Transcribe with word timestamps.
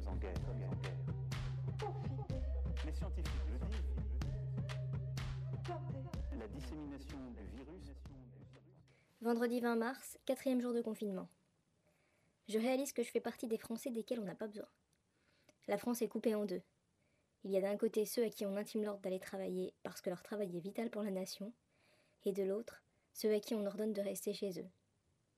sommes 0.00 0.12
en 0.12 0.16
guerre. 0.16 0.34
Les 2.84 2.92
scientifiques 2.92 3.32
le 3.50 3.58
disent. 3.66 3.94
La 6.38 6.48
dissémination 6.48 7.18
du 7.36 7.44
virus. 7.56 7.94
Vendredi 9.20 9.60
20 9.60 9.76
mars, 9.76 10.18
quatrième 10.24 10.60
jour 10.60 10.72
de 10.72 10.82
confinement. 10.82 11.28
Je 12.48 12.58
réalise 12.58 12.92
que 12.92 13.02
je 13.02 13.10
fais 13.10 13.20
partie 13.20 13.48
des 13.48 13.58
Français 13.58 13.90
desquels 13.90 14.20
on 14.20 14.24
n'a 14.24 14.34
pas 14.34 14.46
besoin. 14.46 14.68
La 15.66 15.78
France 15.78 16.02
est 16.02 16.08
coupée 16.08 16.34
en 16.34 16.44
deux. 16.44 16.62
Il 17.44 17.50
y 17.50 17.56
a 17.56 17.60
d'un 17.60 17.76
côté 17.76 18.04
ceux 18.06 18.24
à 18.24 18.30
qui 18.30 18.46
on 18.46 18.56
intime 18.56 18.84
l'ordre 18.84 19.00
d'aller 19.00 19.18
travailler 19.18 19.74
parce 19.82 20.00
que 20.00 20.10
leur 20.10 20.22
travail 20.22 20.56
est 20.56 20.60
vital 20.60 20.90
pour 20.90 21.02
la 21.02 21.10
nation, 21.10 21.52
et 22.24 22.32
de 22.32 22.42
l'autre, 22.42 22.82
ceux 23.12 23.32
à 23.32 23.40
qui 23.40 23.54
on 23.54 23.66
ordonne 23.66 23.92
de 23.92 24.00
rester 24.00 24.32
chez 24.32 24.60
eux, 24.60 24.68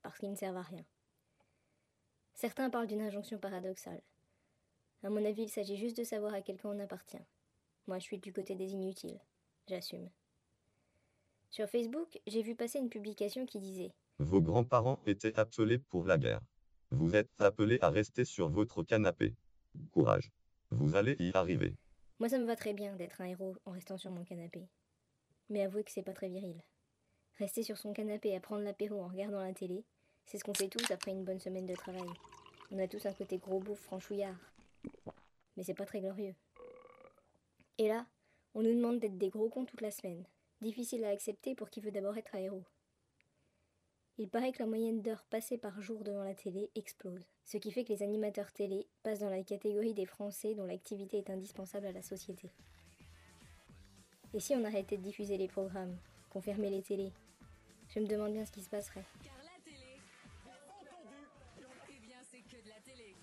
parce 0.03 0.19
qu'ils 0.19 0.31
ne 0.31 0.37
servent 0.37 0.57
à 0.57 0.63
rien. 0.63 0.85
Certains 2.35 2.71
parlent 2.71 2.87
d'une 2.87 3.03
injonction 3.03 3.39
paradoxale. 3.39 4.03
À 5.03 5.11
mon 5.11 5.25
avis, 5.25 5.43
il 5.43 5.49
s'agit 5.49 5.77
juste 5.77 5.97
de 5.97 6.05
savoir 6.05 6.35
à 6.35 6.43
quel 6.43 6.59
camp 6.59 6.71
on 6.75 6.81
appartient. 6.81 7.23
Moi, 7.87 7.99
je 7.99 8.05
suis 8.05 8.19
du 8.19 8.33
côté 8.33 8.55
des 8.57 8.73
inutiles. 8.73 9.21
J'assume. 9.69 10.11
Sur 11.51 11.69
Facebook, 11.69 12.21
j'ai 12.27 12.43
vu 12.43 12.55
passer 12.55 12.79
une 12.79 12.91
publication 12.91 13.47
qui 13.47 13.61
disait 13.61 13.93
Vos 14.19 14.43
grands-parents 14.43 15.01
étaient 15.07 15.39
appelés 15.39 15.79
pour 15.79 16.05
la 16.05 16.19
guerre. 16.19 16.41
Vous 16.91 17.15
êtes 17.15 17.31
appelés 17.39 17.79
à 17.81 17.91
rester 17.91 18.25
sur 18.25 18.49
votre 18.49 18.83
canapé. 18.83 19.35
Courage. 19.93 20.31
Vous 20.71 20.97
allez 20.97 21.17
y 21.21 21.31
arriver. 21.35 21.75
Moi, 22.19 22.29
ça 22.29 22.39
me 22.39 22.45
va 22.45 22.57
très 22.57 22.75
bien 22.75 22.97
d'être 22.97 23.21
un 23.21 23.27
héros 23.27 23.57
en 23.65 23.71
restant 23.71 23.97
sur 23.97 24.11
mon 24.11 24.25
canapé. 24.25 24.69
Mais 25.49 25.63
avouez 25.63 25.85
que 25.85 25.93
c'est 25.93 26.03
pas 26.03 26.13
très 26.13 26.29
viril. 26.29 26.61
Rester 27.39 27.63
sur 27.63 27.79
son 27.79 27.93
canapé 27.93 28.35
à 28.35 28.41
prendre 28.41 28.65
l'apéro 28.65 29.01
en 29.01 29.09
regardant 29.09 29.41
la 29.41 29.55
télé, 29.55 29.85
c'est 30.27 30.39
ce 30.39 30.45
qu'on 30.45 30.55
fait 30.55 30.69
tous 30.69 30.91
après 30.91 31.13
une 31.13 31.25
bonne 31.25 31.39
semaine 31.39 31.67
de 31.67 31.75
travail. 31.75 32.09
On 32.71 32.79
a 32.79 32.89
tous 32.89 33.07
un 33.07 33.13
côté 33.13 33.39
gros 33.39 33.61
bouffe 33.61 33.81
franchouillard. 33.81 34.37
Mais 35.59 35.65
c'est 35.65 35.75
pas 35.75 35.87
très 35.87 36.01
glorieux. 36.01 36.37
Et 37.79 37.89
là, 37.89 38.07
on 38.55 38.63
nous 38.63 38.73
demande 38.73 39.01
d'être 39.01 39.19
des 39.19 39.29
gros 39.29 39.49
cons 39.49 39.65
toute 39.65 39.81
la 39.81 39.91
semaine. 39.91 40.25
Difficile 40.61 41.05
à 41.05 41.09
accepter 41.09 41.57
pour 41.57 41.69
qui 41.69 41.81
veut 41.81 41.91
d'abord 41.91 42.17
être 42.17 42.33
un 42.37 42.39
héros. 42.39 42.63
Il 44.19 44.29
paraît 44.29 44.53
que 44.53 44.61
la 44.61 44.69
moyenne 44.69 45.03
d'heures 45.03 45.25
passées 45.25 45.59
par 45.59 45.81
jour 45.81 46.05
devant 46.05 46.23
la 46.23 46.37
télé 46.37 46.71
explose, 46.77 47.27
ce 47.45 47.57
qui 47.57 47.73
fait 47.73 47.83
que 47.83 47.93
les 47.93 48.05
animateurs 48.05 48.53
télé 48.53 48.87
passent 49.03 49.19
dans 49.19 49.31
la 49.31 49.43
catégorie 49.43 49.95
des 49.95 50.07
Français 50.07 50.55
dont 50.55 50.65
l'activité 50.65 51.19
est 51.19 51.31
indispensable 51.31 51.87
à 51.87 51.93
la 51.93 52.03
société. 52.03 52.53
Et 54.35 54.39
si 54.39 54.55
on 54.55 54.65
arrêtait 54.65 54.97
de 54.97 55.03
diffuser 55.03 55.39
les 55.39 55.49
programmes, 55.49 55.97
qu'on 56.31 56.41
fermait 56.41 56.71
les 56.71 56.83
télés? 56.83 57.13
Je 57.89 57.99
me 57.99 58.07
demande 58.07 58.33
bien 58.33 58.47
ce 58.47 58.53
qui 58.53 58.63
se 58.63 58.71
passerait. 58.71 59.05
Car 59.25 59.35
la 59.39 59.61
télé, 59.65 59.99
eh 61.89 61.99
bien 61.99 62.19
c'est 62.31 62.43
que 62.43 62.63
de 62.63 62.69
la 62.69 62.81
télé. 62.81 63.17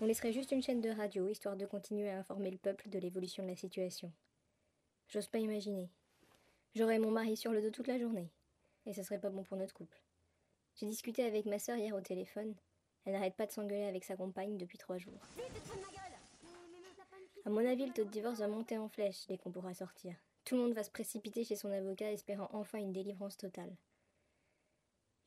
On 0.00 0.06
laisserait 0.06 0.32
juste 0.32 0.50
une 0.50 0.62
chaîne 0.62 0.80
de 0.80 0.90
radio, 0.90 1.28
histoire 1.28 1.56
de 1.56 1.66
continuer 1.66 2.10
à 2.10 2.18
informer 2.18 2.50
le 2.50 2.58
peuple 2.58 2.88
de 2.88 2.98
l'évolution 2.98 3.44
de 3.44 3.48
la 3.48 3.56
situation. 3.56 4.12
J'ose 5.08 5.28
pas 5.28 5.38
imaginer. 5.38 5.88
J'aurais 6.74 6.98
mon 6.98 7.12
mari 7.12 7.36
sur 7.36 7.52
le 7.52 7.62
dos 7.62 7.70
toute 7.70 7.86
la 7.86 7.98
journée. 7.98 8.28
Et 8.86 8.92
ce 8.92 9.04
serait 9.04 9.20
pas 9.20 9.30
bon 9.30 9.44
pour 9.44 9.56
notre 9.56 9.72
couple. 9.72 10.02
J'ai 10.74 10.86
discuté 10.86 11.24
avec 11.24 11.46
ma 11.46 11.60
sœur 11.60 11.76
hier 11.76 11.94
au 11.94 12.00
téléphone. 12.00 12.54
Elle 13.04 13.12
n'arrête 13.12 13.36
pas 13.36 13.46
de 13.46 13.52
s'engueuler 13.52 13.84
avec 13.84 14.04
sa 14.04 14.16
compagne 14.16 14.58
depuis 14.58 14.78
trois 14.78 14.98
jours. 14.98 15.20
À 17.44 17.50
mon 17.50 17.64
avis, 17.64 17.86
le 17.86 17.92
taux 17.92 18.04
de 18.04 18.10
divorce 18.10 18.40
va 18.40 18.48
monter 18.48 18.76
en 18.76 18.88
flèche 18.88 19.26
dès 19.28 19.38
qu'on 19.38 19.52
pourra 19.52 19.74
sortir. 19.74 20.16
Tout 20.44 20.56
le 20.56 20.62
monde 20.62 20.74
va 20.74 20.82
se 20.82 20.90
précipiter 20.90 21.44
chez 21.44 21.56
son 21.56 21.70
avocat 21.70 22.10
espérant 22.10 22.48
enfin 22.52 22.78
une 22.78 22.92
délivrance 22.92 23.36
totale. 23.36 23.76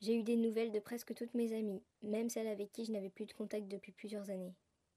J'ai 0.00 0.14
eu 0.14 0.22
des 0.22 0.36
nouvelles 0.36 0.70
de 0.70 0.78
presque 0.78 1.14
toutes 1.14 1.34
mes 1.34 1.52
amies, 1.52 1.82
même 2.02 2.30
celles 2.30 2.46
avec 2.46 2.70
qui 2.70 2.84
je 2.84 2.92
n'avais 2.92 3.10
plus 3.10 3.26
de 3.26 3.32
contact 3.32 3.66
depuis 3.66 3.90
plusieurs 3.90 4.30
années. 4.30 4.54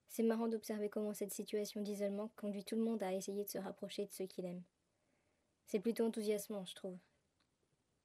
C'est 0.08 0.22
marrant 0.22 0.46
d'observer 0.46 0.88
comment 0.88 1.14
cette 1.14 1.32
situation 1.32 1.80
d'isolement 1.80 2.30
conduit 2.36 2.64
tout 2.64 2.76
le 2.76 2.82
monde 2.82 3.02
à 3.02 3.12
essayer 3.12 3.44
de 3.44 3.48
se 3.48 3.58
rapprocher 3.58 4.06
de 4.06 4.12
ceux 4.12 4.26
qu'il 4.26 4.44
aime. 4.44 4.62
C'est 5.66 5.80
plutôt 5.80 6.04
enthousiasmant, 6.04 6.64
je 6.66 6.74
trouve. 6.74 6.98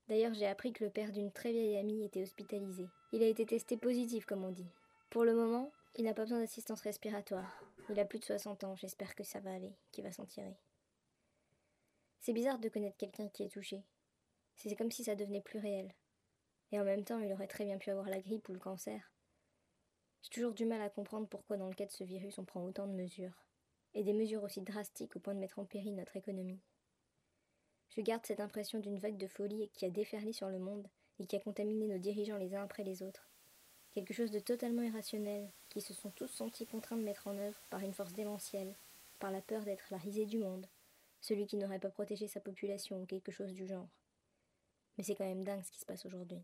D'ailleurs, 0.08 0.34
j'ai 0.34 0.48
appris 0.48 0.72
que 0.74 0.86
le 0.86 0.90
père 0.90 1.12
d'une 1.12 1.32
très 1.32 1.52
vieille 1.52 1.78
amie 1.78 2.04
était 2.04 2.24
hospitalisé. 2.24 2.88
Il 3.12 3.22
a 3.22 3.28
été 3.28 3.46
testé 3.46 3.78
positif, 3.78 4.26
comme 4.26 4.46
on 4.46 4.52
dit. 4.52 4.72
Pour 5.10 5.24
le 5.24 5.36
moment, 5.36 5.72
il 5.96 6.06
n'a 6.06 6.14
pas 6.14 6.24
besoin 6.24 6.40
d'assistance 6.40 6.82
respiratoire. 6.82 7.62
Il 7.90 8.00
a 8.00 8.06
plus 8.06 8.20
de 8.20 8.26
60 8.26 8.64
ans, 8.64 8.76
j'espère 8.76 9.16
que 9.16 9.24
ça 9.24 9.40
va 9.40 9.54
aller, 9.54 9.74
qu'il 9.92 10.04
va 10.04 10.12
s'en 10.12 10.26
tirer. 10.26 10.58
C'est 12.22 12.34
bizarre 12.34 12.60
de 12.60 12.70
connaître 12.70 12.98
quelqu'un 12.98 13.30
qui 13.30 13.44
est 13.44 13.52
touché. 13.52 13.84
C'est 14.56 14.76
comme 14.76 14.92
si 14.92 15.04
ça 15.04 15.16
devenait 15.16 15.42
plus 15.42 15.60
réel. 15.60 15.94
Et 16.72 16.80
en 16.80 16.84
même 16.84 17.04
temps, 17.04 17.20
il 17.20 17.32
aurait 17.32 17.48
très 17.48 17.66
bien 17.66 17.78
pu 17.78 17.90
avoir 17.90 18.10
la 18.10 18.20
grippe 18.20 18.50
ou 18.50 18.54
le 18.54 18.60
cancer. 18.60 19.12
J'ai 20.22 20.30
toujours 20.30 20.54
du 20.54 20.66
mal 20.66 20.82
à 20.82 20.90
comprendre 20.90 21.28
pourquoi 21.28 21.58
dans 21.58 21.70
le 21.70 21.76
cas 21.76 21.86
de 21.86 21.92
ce 21.92 22.04
virus 22.04 22.38
on 22.38 22.46
prend 22.46 22.64
autant 22.64 22.88
de 22.88 22.94
mesures. 22.94 23.46
Et 23.94 24.04
des 24.04 24.14
mesures 24.14 24.44
aussi 24.44 24.62
drastiques 24.62 25.16
au 25.16 25.20
point 25.20 25.34
de 25.34 25.40
mettre 25.40 25.60
en 25.60 25.66
péril 25.66 25.96
notre 25.96 26.18
économie. 26.18 26.60
Je 27.90 28.02
garde 28.02 28.26
cette 28.26 28.42
impression 28.42 28.80
d'une 28.80 29.00
vague 29.00 29.18
de 29.18 29.28
folie 29.28 29.70
qui 29.74 29.86
a 29.86 29.90
déferlé 29.90 30.34
sur 30.34 30.50
le 30.50 30.60
monde 30.60 30.88
et 31.20 31.26
qui 31.26 31.36
a 31.36 31.40
contaminé 31.40 31.88
nos 31.88 31.98
dirigeants 31.98 32.38
les 32.38 32.54
uns 32.54 32.64
après 32.64 32.84
les 32.84 33.02
autres. 33.02 33.30
Quelque 33.94 34.14
chose 34.14 34.30
de 34.30 34.40
totalement 34.40 34.84
irrationnel, 34.84 35.50
qui 35.70 35.82
se 35.82 35.94
sont 35.94 36.12
tous 36.12 36.28
sentis 36.28 36.68
contraints 36.68 36.98
de 36.98 37.04
mettre 37.04 37.28
en 37.28 37.38
œuvre 37.38 37.60
par 37.70 37.80
une 37.80 37.94
force 37.94 38.14
démentielle, 38.14 38.76
par 39.18 39.32
la 39.32 39.42
peur 39.42 39.64
d'être 39.64 39.88
la 39.90 39.98
risée 39.98 40.26
du 40.26 40.38
monde, 40.38 40.68
celui 41.22 41.48
qui 41.48 41.58
n'aurait 41.58 41.80
pas 41.80 41.90
protégé 41.90 42.28
sa 42.28 42.40
population 42.40 43.02
ou 43.02 43.06
quelque 43.06 43.32
chose 43.32 43.54
du 43.54 43.66
genre. 43.66 43.90
Mais 44.98 45.04
c'est 45.04 45.16
quand 45.16 45.26
même 45.26 45.44
dingue 45.44 45.64
ce 45.64 45.72
qui 45.72 45.80
se 45.80 45.86
passe 45.86 46.06
aujourd'hui 46.06 46.44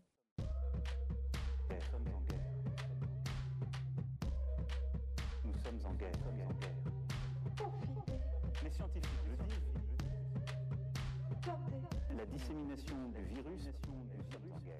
guerre. 1.74 1.84
Nous 1.84 1.90
sommes 1.90 2.08
en 2.14 2.22
guerre. 2.24 2.48
Nous 5.44 5.54
sommes 5.64 5.80
en 5.84 5.94
guerre. 5.94 6.12
Nous 6.14 7.56
sommes 7.56 7.74
en 7.74 8.04
guerre. 8.04 8.22
Les 8.62 8.70
scientifiques 8.70 9.24
le 9.28 9.36
disent. 9.44 9.72
La 12.16 12.26
dissémination 12.26 12.96
du 13.08 13.22
virus. 13.34 13.64
Nous 13.88 14.32
sommes 14.32 14.52
en 14.52 14.60
guerre. 14.60 14.78